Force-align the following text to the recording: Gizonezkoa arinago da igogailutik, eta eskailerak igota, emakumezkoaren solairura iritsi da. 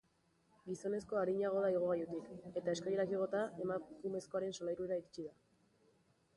Gizonezkoa 0.69 1.19
arinago 1.23 1.59
da 1.65 1.69
igogailutik, 1.73 2.33
eta 2.63 2.73
eskailerak 2.75 3.15
igota, 3.15 3.45
emakumezkoaren 3.67 4.59
solairura 4.61 5.01
iritsi 5.03 5.31
da. 5.31 5.39